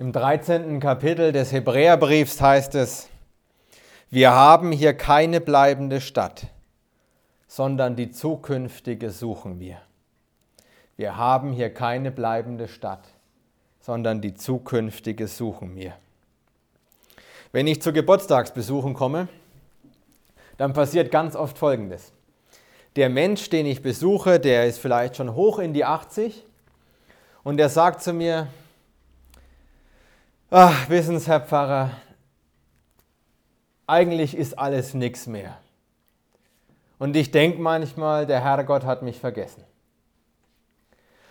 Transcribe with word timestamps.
Im 0.00 0.12
13. 0.12 0.80
Kapitel 0.80 1.30
des 1.30 1.52
Hebräerbriefs 1.52 2.40
heißt 2.40 2.74
es, 2.74 3.10
wir 4.08 4.30
haben 4.30 4.72
hier 4.72 4.94
keine 4.94 5.42
bleibende 5.42 6.00
Stadt, 6.00 6.46
sondern 7.46 7.96
die 7.96 8.10
zukünftige 8.10 9.10
suchen 9.10 9.60
wir. 9.60 9.76
Wir 10.96 11.18
haben 11.18 11.52
hier 11.52 11.68
keine 11.74 12.10
bleibende 12.10 12.66
Stadt, 12.66 13.04
sondern 13.82 14.22
die 14.22 14.32
zukünftige 14.32 15.28
suchen 15.28 15.76
wir. 15.76 15.92
Wenn 17.52 17.66
ich 17.66 17.82
zu 17.82 17.92
Geburtstagsbesuchen 17.92 18.94
komme, 18.94 19.28
dann 20.56 20.72
passiert 20.72 21.10
ganz 21.10 21.36
oft 21.36 21.58
Folgendes. 21.58 22.10
Der 22.96 23.10
Mensch, 23.10 23.50
den 23.50 23.66
ich 23.66 23.82
besuche, 23.82 24.40
der 24.40 24.64
ist 24.64 24.78
vielleicht 24.78 25.16
schon 25.16 25.34
hoch 25.34 25.58
in 25.58 25.74
die 25.74 25.84
80 25.84 26.42
und 27.42 27.58
der 27.58 27.68
sagt 27.68 28.02
zu 28.02 28.14
mir, 28.14 28.48
ach, 30.50 30.88
wissen 30.88 31.18
Sie, 31.18 31.26
Herr 31.26 31.40
Pfarrer, 31.40 31.90
eigentlich 33.86 34.36
ist 34.36 34.58
alles 34.58 34.94
nichts 34.94 35.26
mehr. 35.26 35.56
Und 36.98 37.16
ich 37.16 37.30
denke 37.30 37.60
manchmal, 37.60 38.26
der 38.26 38.44
Herrgott 38.44 38.84
hat 38.84 39.02
mich 39.02 39.18
vergessen. 39.18 39.64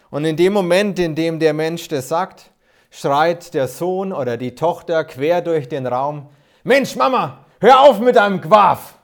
Und 0.09 0.25
in 0.25 0.35
dem 0.35 0.53
Moment, 0.53 0.97
in 0.97 1.15
dem 1.15 1.39
der 1.39 1.53
Mensch 1.53 1.87
das 1.87 2.09
sagt, 2.09 2.51
schreit 2.89 3.53
der 3.53 3.67
Sohn 3.67 4.11
oder 4.11 4.37
die 4.37 4.55
Tochter 4.55 5.03
quer 5.03 5.41
durch 5.41 5.69
den 5.69 5.85
Raum, 5.85 6.29
Mensch, 6.63 6.95
Mama, 6.95 7.45
hör 7.59 7.81
auf 7.81 7.99
mit 7.99 8.15
deinem 8.15 8.41
Quaf. 8.41 8.95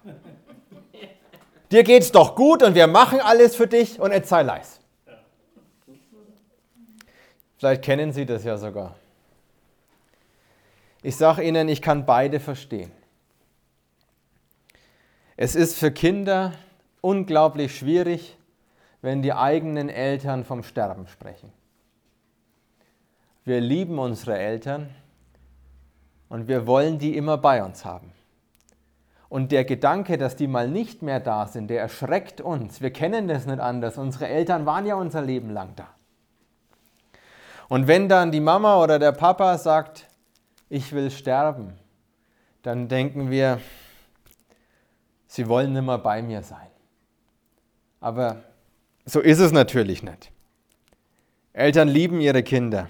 Dir 1.71 1.83
geht's 1.83 2.11
doch 2.11 2.35
gut 2.35 2.63
und 2.63 2.75
wir 2.75 2.87
machen 2.87 3.19
alles 3.21 3.55
für 3.55 3.67
dich 3.67 3.99
und 3.99 4.11
jetzt 4.11 4.29
sei 4.29 4.41
leis. 4.43 4.79
Vielleicht 7.57 7.83
kennen 7.83 8.11
Sie 8.11 8.25
das 8.25 8.43
ja 8.43 8.57
sogar. 8.57 8.95
Ich 11.05 11.17
sage 11.17 11.43
Ihnen, 11.43 11.69
ich 11.69 11.83
kann 11.83 12.07
beide 12.07 12.39
verstehen. 12.39 12.91
Es 15.37 15.53
ist 15.53 15.77
für 15.77 15.91
Kinder 15.91 16.53
unglaublich 16.99 17.77
schwierig, 17.77 18.35
wenn 19.03 19.21
die 19.21 19.31
eigenen 19.31 19.89
Eltern 19.89 20.43
vom 20.43 20.63
Sterben 20.63 21.07
sprechen. 21.07 21.53
Wir 23.43 23.61
lieben 23.61 23.99
unsere 23.99 24.35
Eltern 24.39 24.89
und 26.27 26.47
wir 26.47 26.65
wollen 26.65 26.97
die 26.97 27.15
immer 27.15 27.37
bei 27.37 27.63
uns 27.63 27.85
haben. 27.85 28.11
Und 29.29 29.51
der 29.51 29.63
Gedanke, 29.63 30.17
dass 30.17 30.35
die 30.35 30.47
mal 30.47 30.67
nicht 30.67 31.03
mehr 31.03 31.19
da 31.19 31.45
sind, 31.45 31.67
der 31.67 31.81
erschreckt 31.81 32.41
uns. 32.41 32.81
Wir 32.81 32.89
kennen 32.89 33.27
das 33.27 33.45
nicht 33.45 33.59
anders. 33.59 33.99
Unsere 33.99 34.27
Eltern 34.27 34.65
waren 34.65 34.87
ja 34.87 34.95
unser 34.95 35.21
Leben 35.21 35.51
lang 35.51 35.75
da. 35.75 35.87
Und 37.69 37.85
wenn 37.85 38.09
dann 38.09 38.31
die 38.31 38.39
Mama 38.39 38.81
oder 38.81 38.97
der 38.97 39.11
Papa 39.11 39.59
sagt, 39.59 40.07
ich 40.75 40.91
will 40.91 41.09
sterben, 41.09 41.73
dann 42.61 42.89
denken 42.89 43.31
wir, 43.31 43.61
sie 45.25 45.47
wollen 45.47 45.71
nicht 45.71 45.85
mehr 45.85 45.97
bei 45.97 46.21
mir 46.21 46.43
sein. 46.43 46.67
Aber 48.01 48.43
so 49.05 49.21
ist 49.21 49.39
es 49.39 49.53
natürlich 49.53 50.03
nicht. 50.03 50.31
Eltern 51.53 51.87
lieben 51.87 52.19
ihre 52.19 52.43
Kinder. 52.43 52.89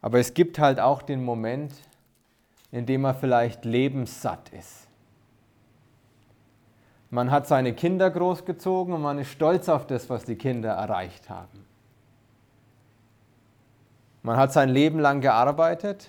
Aber 0.00 0.18
es 0.18 0.32
gibt 0.32 0.58
halt 0.58 0.80
auch 0.80 1.02
den 1.02 1.22
Moment, 1.22 1.74
in 2.70 2.86
dem 2.86 3.04
er 3.04 3.14
vielleicht 3.14 3.66
lebenssatt 3.66 4.48
ist. 4.48 4.88
Man 7.10 7.30
hat 7.30 7.46
seine 7.46 7.74
Kinder 7.74 8.10
großgezogen 8.10 8.94
und 8.94 9.02
man 9.02 9.18
ist 9.18 9.30
stolz 9.30 9.68
auf 9.68 9.86
das, 9.86 10.08
was 10.08 10.24
die 10.24 10.36
Kinder 10.36 10.70
erreicht 10.70 11.28
haben. 11.28 11.71
Man 14.22 14.36
hat 14.36 14.52
sein 14.52 14.68
Leben 14.68 15.00
lang 15.00 15.20
gearbeitet 15.20 16.08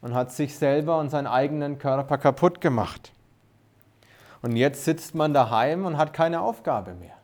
und 0.00 0.14
hat 0.14 0.30
sich 0.32 0.56
selber 0.56 0.98
und 0.98 1.10
seinen 1.10 1.26
eigenen 1.26 1.78
Körper 1.78 2.18
kaputt 2.18 2.60
gemacht. 2.60 3.12
Und 4.40 4.54
jetzt 4.54 4.84
sitzt 4.84 5.14
man 5.14 5.34
daheim 5.34 5.84
und 5.84 5.98
hat 5.98 6.12
keine 6.12 6.40
Aufgabe 6.40 6.94
mehr. 6.94 7.16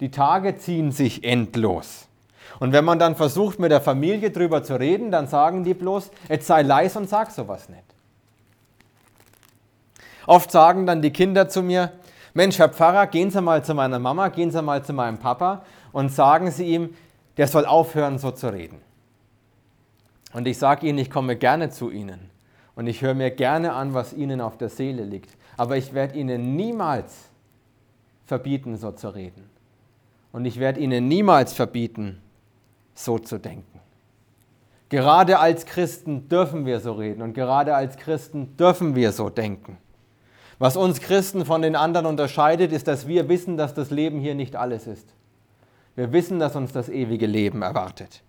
Die 0.00 0.10
Tage 0.10 0.56
ziehen 0.56 0.92
sich 0.92 1.24
endlos. 1.24 2.06
Und 2.60 2.72
wenn 2.72 2.84
man 2.84 3.00
dann 3.00 3.16
versucht, 3.16 3.58
mit 3.58 3.72
der 3.72 3.80
Familie 3.80 4.30
drüber 4.30 4.62
zu 4.62 4.78
reden, 4.78 5.10
dann 5.10 5.26
sagen 5.26 5.64
die 5.64 5.74
bloß, 5.74 6.10
jetzt 6.28 6.46
sei 6.46 6.62
leis 6.62 6.96
und 6.96 7.08
sag 7.08 7.32
sowas 7.32 7.68
nicht. 7.68 7.82
Oft 10.26 10.52
sagen 10.52 10.86
dann 10.86 11.02
die 11.02 11.12
Kinder 11.12 11.48
zu 11.48 11.62
mir, 11.62 11.92
Mensch, 12.32 12.58
Herr 12.58 12.68
Pfarrer, 12.68 13.06
gehen 13.08 13.30
Sie 13.30 13.40
mal 13.40 13.64
zu 13.64 13.74
meiner 13.74 13.98
Mama, 13.98 14.28
gehen 14.28 14.50
Sie 14.50 14.62
mal 14.62 14.84
zu 14.84 14.92
meinem 14.92 15.18
Papa 15.18 15.64
und 15.92 16.10
sagen 16.12 16.50
Sie 16.50 16.66
ihm, 16.66 16.94
der 17.36 17.48
soll 17.48 17.66
aufhören, 17.66 18.18
so 18.18 18.30
zu 18.30 18.48
reden. 18.52 18.80
Und 20.34 20.46
ich 20.46 20.58
sage 20.58 20.86
Ihnen, 20.86 20.98
ich 20.98 21.10
komme 21.10 21.36
gerne 21.36 21.70
zu 21.70 21.90
Ihnen 21.90 22.28
und 22.74 22.88
ich 22.88 23.00
höre 23.00 23.14
mir 23.14 23.30
gerne 23.30 23.72
an, 23.72 23.94
was 23.94 24.12
Ihnen 24.12 24.40
auf 24.40 24.58
der 24.58 24.68
Seele 24.68 25.04
liegt. 25.04 25.30
Aber 25.56 25.76
ich 25.76 25.94
werde 25.94 26.18
Ihnen 26.18 26.56
niemals 26.56 27.30
verbieten, 28.26 28.76
so 28.76 28.90
zu 28.90 29.08
reden. 29.14 29.48
Und 30.32 30.44
ich 30.44 30.58
werde 30.58 30.80
Ihnen 30.80 31.06
niemals 31.06 31.52
verbieten, 31.52 32.20
so 32.94 33.18
zu 33.18 33.38
denken. 33.38 33.80
Gerade 34.88 35.38
als 35.38 35.66
Christen 35.66 36.28
dürfen 36.28 36.66
wir 36.66 36.80
so 36.80 36.92
reden 36.92 37.22
und 37.22 37.32
gerade 37.32 37.74
als 37.74 37.96
Christen 37.96 38.56
dürfen 38.56 38.96
wir 38.96 39.12
so 39.12 39.30
denken. 39.30 39.78
Was 40.58 40.76
uns 40.76 41.00
Christen 41.00 41.44
von 41.44 41.62
den 41.62 41.76
anderen 41.76 42.06
unterscheidet, 42.06 42.72
ist, 42.72 42.88
dass 42.88 43.06
wir 43.06 43.28
wissen, 43.28 43.56
dass 43.56 43.74
das 43.74 43.90
Leben 43.90 44.18
hier 44.20 44.34
nicht 44.34 44.56
alles 44.56 44.86
ist. 44.86 45.08
Wir 45.94 46.12
wissen, 46.12 46.38
dass 46.40 46.56
uns 46.56 46.72
das 46.72 46.88
ewige 46.88 47.26
Leben 47.26 47.62
erwartet. 47.62 48.22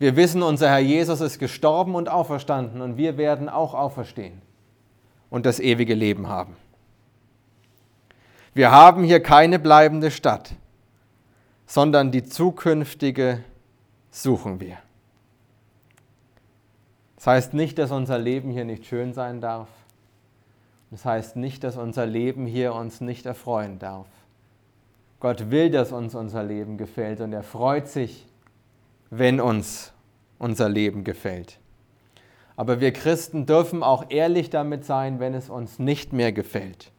Wir 0.00 0.16
wissen, 0.16 0.42
unser 0.42 0.70
Herr 0.70 0.78
Jesus 0.78 1.20
ist 1.20 1.38
gestorben 1.38 1.94
und 1.94 2.08
auferstanden 2.08 2.80
und 2.80 2.96
wir 2.96 3.18
werden 3.18 3.50
auch 3.50 3.74
auferstehen 3.74 4.40
und 5.28 5.44
das 5.44 5.60
ewige 5.60 5.92
Leben 5.92 6.26
haben. 6.26 6.56
Wir 8.54 8.70
haben 8.70 9.04
hier 9.04 9.22
keine 9.22 9.58
bleibende 9.58 10.10
Stadt, 10.10 10.54
sondern 11.66 12.12
die 12.12 12.24
zukünftige 12.24 13.44
suchen 14.10 14.58
wir. 14.58 14.78
Das 17.16 17.26
heißt 17.26 17.52
nicht, 17.52 17.78
dass 17.78 17.90
unser 17.90 18.18
Leben 18.18 18.50
hier 18.50 18.64
nicht 18.64 18.86
schön 18.86 19.12
sein 19.12 19.42
darf. 19.42 19.68
Das 20.90 21.04
heißt 21.04 21.36
nicht, 21.36 21.62
dass 21.62 21.76
unser 21.76 22.06
Leben 22.06 22.46
hier 22.46 22.74
uns 22.74 23.02
nicht 23.02 23.26
erfreuen 23.26 23.78
darf. 23.78 24.06
Gott 25.20 25.50
will, 25.50 25.70
dass 25.70 25.92
uns 25.92 26.14
unser 26.14 26.42
Leben 26.42 26.78
gefällt 26.78 27.20
und 27.20 27.34
er 27.34 27.42
freut 27.42 27.86
sich, 27.86 28.26
wenn 29.10 29.40
uns 29.40 29.92
unser 30.38 30.68
Leben 30.68 31.04
gefällt. 31.04 31.58
Aber 32.56 32.80
wir 32.80 32.92
Christen 32.92 33.46
dürfen 33.46 33.82
auch 33.82 34.06
ehrlich 34.10 34.50
damit 34.50 34.84
sein, 34.84 35.18
wenn 35.18 35.34
es 35.34 35.50
uns 35.50 35.78
nicht 35.78 36.12
mehr 36.12 36.32
gefällt. 36.32 36.92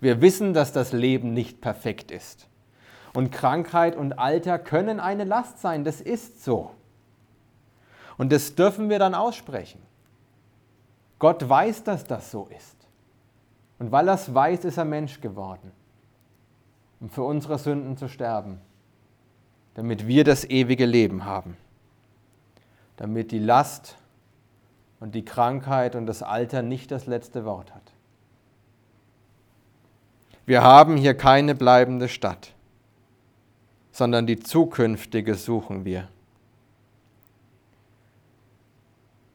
Wir 0.00 0.20
wissen, 0.20 0.54
dass 0.54 0.72
das 0.72 0.92
Leben 0.92 1.32
nicht 1.32 1.60
perfekt 1.60 2.10
ist. 2.10 2.48
Und 3.14 3.30
Krankheit 3.30 3.96
und 3.96 4.18
Alter 4.18 4.58
können 4.58 4.98
eine 5.00 5.24
Last 5.24 5.60
sein, 5.60 5.84
das 5.84 6.00
ist 6.00 6.44
so. 6.44 6.72
Und 8.16 8.32
das 8.32 8.54
dürfen 8.54 8.90
wir 8.90 8.98
dann 8.98 9.14
aussprechen. 9.14 9.80
Gott 11.18 11.48
weiß, 11.48 11.84
dass 11.84 12.04
das 12.04 12.30
so 12.30 12.48
ist. 12.56 12.76
Und 13.78 13.92
weil 13.92 14.08
er 14.08 14.14
es 14.14 14.32
weiß, 14.32 14.64
ist 14.64 14.78
er 14.78 14.84
Mensch 14.84 15.20
geworden, 15.20 15.72
um 17.00 17.08
für 17.08 17.22
unsere 17.22 17.58
Sünden 17.58 17.96
zu 17.96 18.08
sterben, 18.08 18.60
damit 19.74 20.06
wir 20.06 20.24
das 20.24 20.44
ewige 20.44 20.86
Leben 20.86 21.24
haben, 21.24 21.56
damit 22.96 23.32
die 23.32 23.38
Last 23.38 23.96
und 25.00 25.14
die 25.14 25.24
Krankheit 25.24 25.96
und 25.96 26.06
das 26.06 26.22
Alter 26.22 26.62
nicht 26.62 26.90
das 26.90 27.06
letzte 27.06 27.44
Wort 27.44 27.74
hat. 27.74 27.82
Wir 30.46 30.62
haben 30.62 30.96
hier 30.96 31.14
keine 31.14 31.54
bleibende 31.54 32.08
Stadt, 32.08 32.52
sondern 33.92 34.26
die 34.26 34.38
zukünftige 34.38 35.34
suchen 35.34 35.84
wir. 35.84 36.08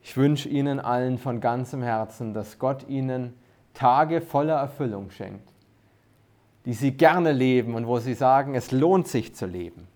Ich 0.04 0.18
wünsche 0.18 0.50
Ihnen 0.50 0.80
allen 0.80 1.18
von 1.18 1.40
ganzem 1.40 1.84
Herzen, 1.84 2.34
dass 2.34 2.58
Gott 2.58 2.88
Ihnen 2.88 3.34
Tage 3.74 4.22
voller 4.22 4.56
Erfüllung 4.56 5.12
schenkt, 5.12 5.54
die 6.66 6.74
sie 6.74 6.92
gerne 6.92 7.32
leben 7.32 7.76
und 7.76 7.88
wo 7.88 8.00
sie 8.00 8.14
sagen, 8.14 8.56
es 8.56 8.72
lohnt 8.72 9.08
sich 9.08 9.36
zu 9.36 9.46
leben. 9.46 9.88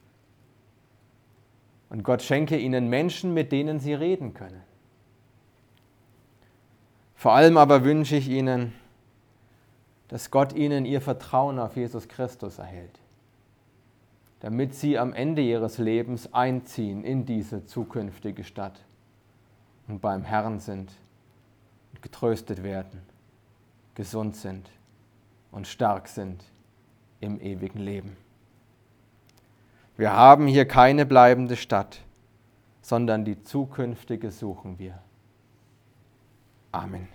Und 1.93 2.03
Gott 2.03 2.23
schenke 2.23 2.57
ihnen 2.57 2.89
Menschen, 2.89 3.35
mit 3.35 3.51
denen 3.51 3.79
sie 3.79 3.93
reden 3.93 4.33
können. 4.33 4.63
Vor 7.13 7.33
allem 7.33 7.55
aber 7.55 7.83
wünsche 7.83 8.15
ich 8.15 8.27
ihnen, 8.27 8.73
dass 10.07 10.31
Gott 10.31 10.53
ihnen 10.53 10.85
ihr 10.85 11.01
Vertrauen 11.01 11.59
auf 11.59 11.77
Jesus 11.77 12.07
Christus 12.07 12.57
erhält, 12.57 12.99
damit 14.39 14.73
sie 14.73 14.97
am 14.97 15.13
Ende 15.13 15.43
ihres 15.43 15.77
Lebens 15.77 16.33
einziehen 16.33 17.03
in 17.03 17.25
diese 17.27 17.65
zukünftige 17.65 18.43
Stadt 18.43 18.83
und 19.87 20.01
beim 20.01 20.23
Herrn 20.23 20.59
sind 20.59 20.91
und 21.93 22.01
getröstet 22.01 22.63
werden 22.63 23.03
gesund 23.95 24.35
sind 24.35 24.67
und 25.51 25.67
stark 25.67 26.07
sind 26.07 26.43
im 27.19 27.39
ewigen 27.39 27.79
Leben. 27.79 28.17
Wir 29.95 30.13
haben 30.13 30.47
hier 30.47 30.67
keine 30.67 31.05
bleibende 31.05 31.55
Stadt, 31.55 31.99
sondern 32.81 33.25
die 33.25 33.41
zukünftige 33.43 34.31
suchen 34.31 34.79
wir. 34.79 34.99
Amen. 36.71 37.07